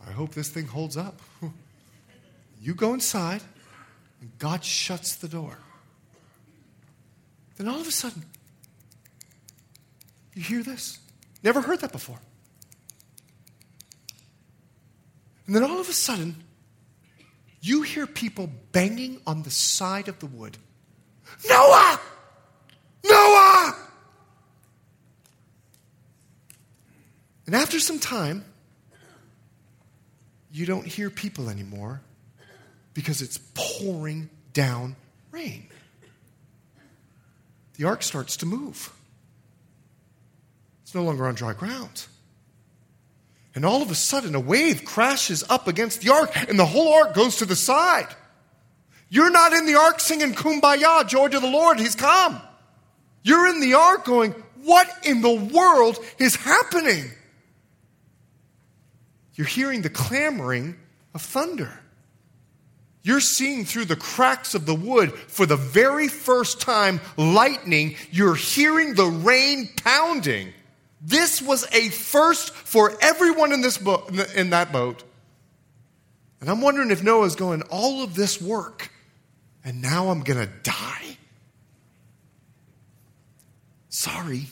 [0.07, 1.21] I hope this thing holds up.
[2.63, 3.41] You go inside,
[4.21, 5.57] and God shuts the door.
[7.57, 8.23] Then all of a sudden,
[10.41, 10.99] you hear this?
[11.43, 12.19] Never heard that before.
[15.47, 16.43] And then all of a sudden,
[17.61, 20.57] you hear people banging on the side of the wood.
[21.47, 22.01] Noah!
[23.05, 23.77] Noah!
[27.45, 28.45] And after some time,
[30.51, 32.01] you don't hear people anymore
[32.95, 34.97] because it's pouring down
[35.33, 35.67] rain.
[37.77, 38.91] The ark starts to move.
[40.91, 42.07] It's no longer on dry ground.
[43.55, 46.93] And all of a sudden, a wave crashes up against the ark, and the whole
[46.95, 48.09] ark goes to the side.
[49.09, 52.43] You're not in the ark singing Kumbaya, joy to the Lord, He's come.
[53.23, 54.33] You're in the ark going,
[54.65, 57.09] What in the world is happening?
[59.35, 60.77] You're hearing the clamoring
[61.15, 61.79] of thunder.
[63.03, 67.95] You're seeing through the cracks of the wood for the very first time lightning.
[68.11, 70.53] You're hearing the rain pounding.
[71.01, 75.03] This was a first for everyone in, this boat, in that boat.
[76.41, 78.91] And I'm wondering if Noah's going, all of this work,
[79.65, 81.17] and now I'm going to die?
[83.89, 84.47] Sorry.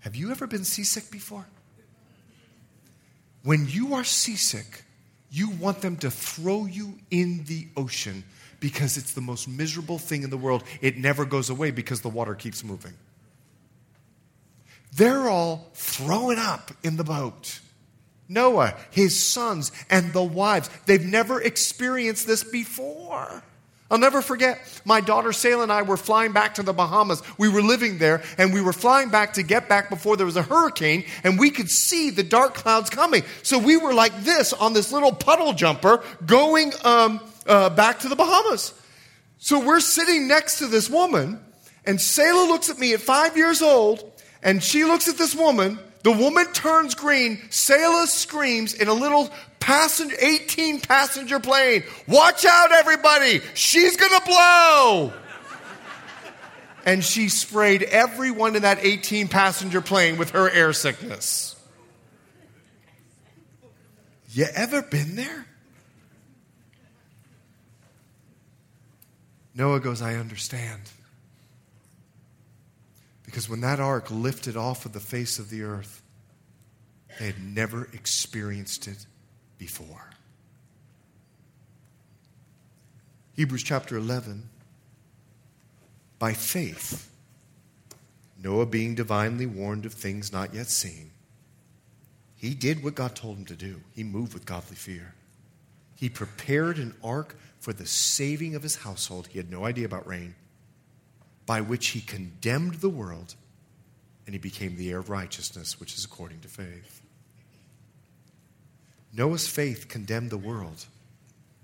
[0.00, 1.46] Have you ever been seasick before?
[3.42, 4.84] When you are seasick,
[5.30, 8.24] you want them to throw you in the ocean
[8.60, 10.64] because it's the most miserable thing in the world.
[10.80, 12.94] It never goes away because the water keeps moving.
[14.96, 17.60] They're all throwing up in the boat.
[18.28, 20.70] Noah, his sons, and the wives.
[20.86, 23.42] They've never experienced this before.
[23.90, 24.58] I'll never forget.
[24.84, 27.22] My daughter Sayla and I were flying back to the Bahamas.
[27.36, 30.36] We were living there, and we were flying back to get back before there was
[30.36, 33.24] a hurricane, and we could see the dark clouds coming.
[33.42, 38.08] So we were like this on this little puddle jumper going um, uh, back to
[38.08, 38.72] the Bahamas.
[39.38, 41.38] So we're sitting next to this woman,
[41.84, 44.10] and Sayla looks at me at five years old,
[44.44, 45.78] and she looks at this woman.
[46.02, 47.38] The woman turns green.
[47.48, 51.82] Sayla screams in a little passenger, 18 passenger plane.
[52.06, 53.40] Watch out, everybody.
[53.54, 55.12] She's going to blow.
[56.84, 61.56] and she sprayed everyone in that 18 passenger plane with her air sickness.
[64.28, 65.46] You ever been there?
[69.54, 70.82] Noah goes, I understand.
[73.34, 76.02] Because when that ark lifted off of the face of the earth,
[77.18, 79.06] they had never experienced it
[79.58, 80.08] before.
[83.32, 84.48] Hebrews chapter 11.
[86.20, 87.10] By faith,
[88.40, 91.10] Noah being divinely warned of things not yet seen,
[92.36, 93.80] he did what God told him to do.
[93.96, 95.12] He moved with godly fear.
[95.96, 99.26] He prepared an ark for the saving of his household.
[99.26, 100.36] He had no idea about rain,
[101.46, 103.34] by which he condemned the world
[104.26, 107.02] and he became the heir of righteousness, which is according to faith.
[109.12, 110.86] Noah's faith condemned the world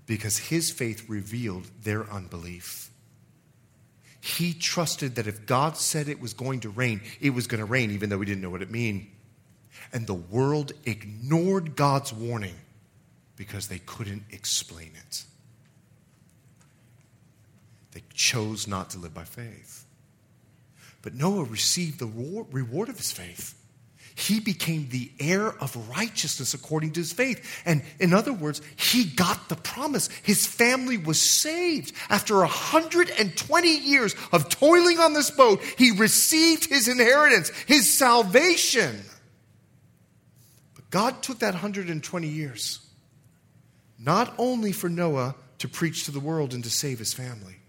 [0.07, 2.91] because his faith revealed their unbelief.
[4.21, 7.65] He trusted that if God said it was going to rain, it was going to
[7.65, 9.05] rain, even though he didn't know what it meant.
[9.93, 12.55] And the world ignored God's warning
[13.37, 15.25] because they couldn't explain it.
[17.93, 19.85] They chose not to live by faith.
[21.03, 23.61] But Noah received the reward of his faith
[24.21, 27.63] he became the heir of righteousness according to his faith.
[27.65, 30.09] And in other words, he got the promise.
[30.23, 31.95] His family was saved.
[32.09, 39.01] After 120 years of toiling on this boat, he received his inheritance, his salvation.
[40.75, 42.81] But God took that 120 years
[43.99, 47.60] not only for Noah to preach to the world and to save his family,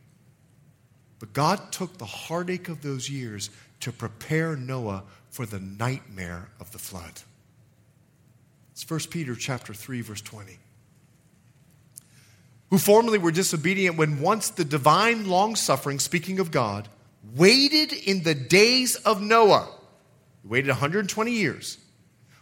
[1.22, 3.52] but God took the heartache of those years
[3.82, 7.22] to prepare Noah for the nightmare of the flood.
[8.72, 10.58] It's 1 Peter chapter 3 verse 20.
[12.72, 16.90] Who formerly were disobedient when once the divine long-suffering speaking of God
[17.36, 19.70] waited in the days of Noah.
[20.42, 21.78] He waited 120 years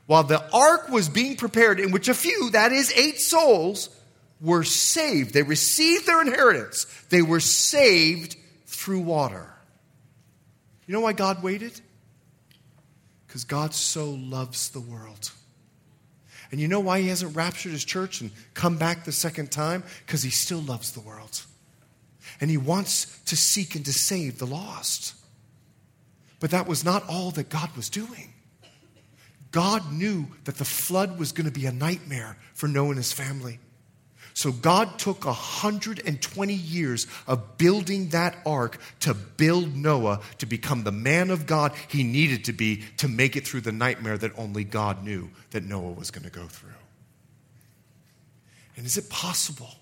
[0.05, 3.89] while the ark was being prepared in which a few that is 8 souls
[4.39, 5.33] were saved.
[5.33, 6.85] They received their inheritance.
[7.09, 8.37] They were saved
[8.89, 9.47] through water.
[10.87, 11.79] You know why God waited?
[13.27, 15.31] Because God so loves the world.
[16.49, 19.83] And you know why he hasn't raptured his church and come back the second time?
[20.07, 21.45] Because he still loves the world.
[22.41, 25.13] And he wants to seek and to save the lost.
[26.39, 28.33] But that was not all that God was doing.
[29.51, 33.13] God knew that the flood was going to be a nightmare for Noah and his
[33.13, 33.59] family.
[34.39, 40.93] So God took 120 years of building that ark to build Noah to become the
[40.93, 44.63] man of God he needed to be to make it through the nightmare that only
[44.63, 46.71] God knew that Noah was going to go through.
[48.77, 49.75] And is it possible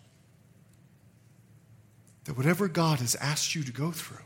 [2.24, 4.26] that whatever God has asked you to go through,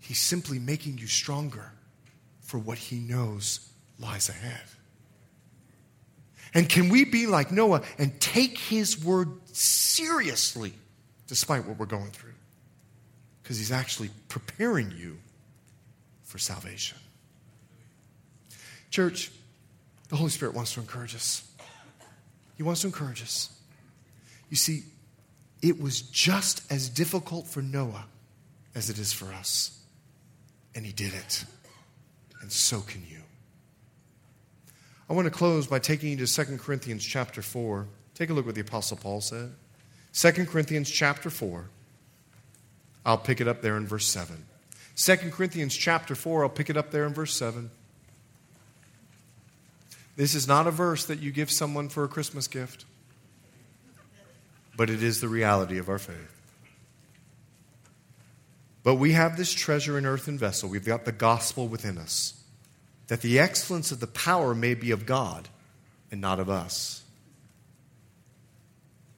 [0.00, 1.70] He's simply making you stronger
[2.40, 3.70] for what He knows
[4.00, 4.64] lies ahead?
[6.54, 10.72] And can we be like Noah and take his word seriously
[11.26, 12.34] despite what we're going through?
[13.42, 15.18] Because he's actually preparing you
[16.22, 16.96] for salvation.
[18.90, 19.32] Church,
[20.08, 21.42] the Holy Spirit wants to encourage us.
[22.56, 23.50] He wants to encourage us.
[24.48, 24.84] You see,
[25.60, 28.04] it was just as difficult for Noah
[28.74, 29.76] as it is for us.
[30.74, 31.44] And he did it.
[32.40, 33.18] And so can you.
[35.08, 37.86] I want to close by taking you to 2 Corinthians chapter 4.
[38.14, 39.52] Take a look what the Apostle Paul said.
[40.14, 41.68] 2 Corinthians chapter 4.
[43.04, 44.46] I'll pick it up there in verse 7.
[44.96, 47.70] 2 Corinthians chapter 4, I'll pick it up there in verse 7.
[50.16, 52.84] This is not a verse that you give someone for a Christmas gift,
[54.76, 56.30] but it is the reality of our faith.
[58.84, 60.68] But we have this treasure in earthen vessel.
[60.68, 62.43] We've got the gospel within us
[63.08, 65.48] that the excellence of the power may be of God
[66.10, 67.02] and not of us.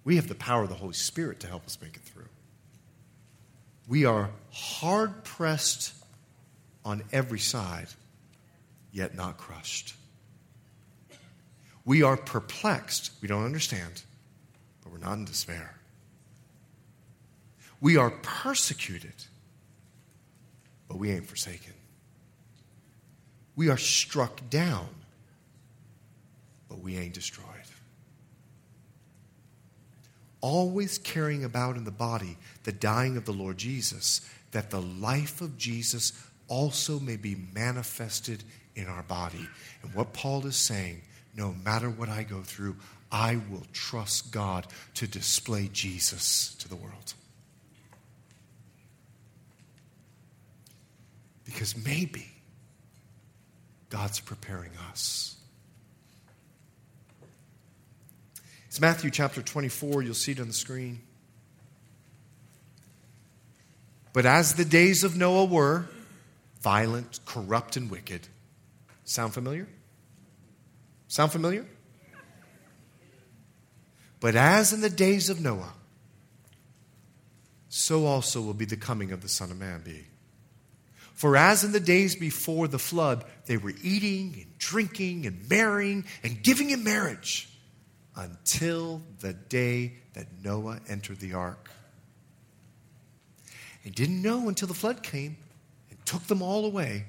[0.05, 2.29] We have the power of the Holy Spirit to help us make it through.
[3.89, 5.93] We are hard pressed
[6.85, 7.89] on every side,
[8.93, 9.95] yet not crushed.
[11.85, 13.13] We are perplexed.
[13.21, 14.03] We don't understand,
[14.83, 15.75] but we're not in despair.
[17.81, 19.15] We are persecuted,
[20.89, 21.75] but we ain't forsaken.
[23.57, 24.89] We are struck down,
[26.69, 27.47] but we ain't destroyed.
[30.43, 34.21] Always carrying about in the body the dying of the Lord Jesus,
[34.53, 36.13] that the life of Jesus
[36.49, 38.45] also may be manifested
[38.77, 39.49] in our body.
[39.83, 41.01] And what Paul is saying,
[41.35, 42.77] no matter what I go through,
[43.11, 47.15] I will trust God to display Jesus to the world.
[51.45, 52.36] Because maybe
[53.89, 55.37] God's preparing us.
[58.67, 60.03] It's Matthew chapter 24.
[60.03, 61.01] You'll see it on the screen.
[64.13, 65.87] But as the days of Noah were,
[66.61, 68.27] violent, corrupt, and wicked.
[69.05, 69.69] Sound familiar?
[71.09, 71.65] Sound familiar?
[74.21, 75.73] But as in the days of Noah,
[77.69, 80.07] so also will be the coming of the Son of Man be.
[81.17, 86.05] For as in the days before the flood, they were eating and drinking and marrying
[86.23, 87.49] and giving in marriage
[88.15, 91.71] until the day that Noah entered the ark.
[93.83, 95.39] And didn't know until the flood came
[95.89, 97.07] and took them all away.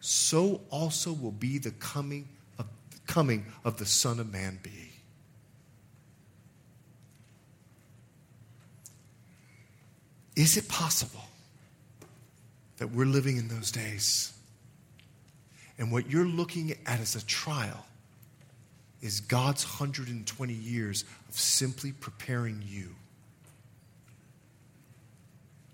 [0.00, 4.70] So also will be the coming of, the coming of the Son of Man be.
[10.36, 11.20] Is it possible
[12.82, 14.32] that we're living in those days?
[15.78, 17.86] And what you're looking at as a trial
[19.00, 22.88] is God's 120 years of simply preparing you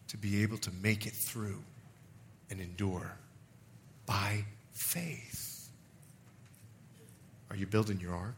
[0.08, 1.62] to be able to make it through
[2.50, 3.10] and endure
[4.04, 4.44] by
[4.74, 5.70] faith.
[7.48, 8.36] Are you building your ark?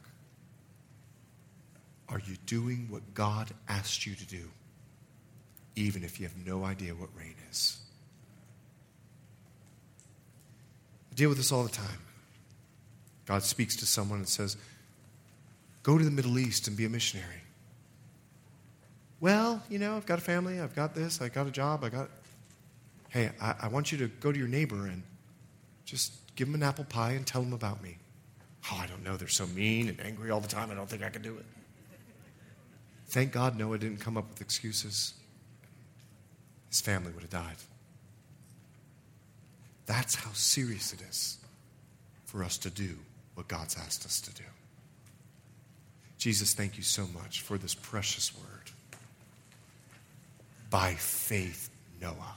[2.09, 4.49] Are you doing what God asked you to do?
[5.77, 7.79] even if you have no idea what rain is.
[11.10, 11.99] I deal with this all the time.
[13.27, 14.57] God speaks to someone and says,
[15.83, 17.43] Go to the Middle East and be a missionary.
[19.21, 21.91] Well, you know, I've got a family, I've got this, I got a job, I
[21.91, 22.09] got.
[23.11, 25.03] Hey, I, I want you to go to your neighbor and
[25.85, 27.99] just give them an apple pie and tell them about me.
[28.73, 31.03] Oh, I don't know, they're so mean and angry all the time, I don't think
[31.03, 31.45] I can do it.
[33.09, 35.15] Thank God Noah didn't come up with excuses
[36.71, 37.57] his family would have died.
[39.91, 41.39] That's how serious it is
[42.25, 42.91] for us to do
[43.35, 44.45] what God's asked us to do.
[46.17, 48.71] Jesus, thank you so much for this precious word.
[50.71, 51.71] By faith,
[52.01, 52.37] Noah.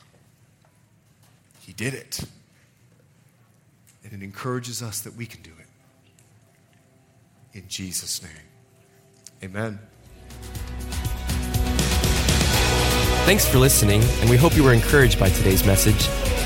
[1.59, 2.21] He did it.
[4.03, 5.67] And it encourages us that we can do it.
[7.55, 8.31] In Jesus' name.
[9.43, 9.77] Amen.
[13.27, 16.09] Thanks for listening, and we hope you were encouraged by today's message.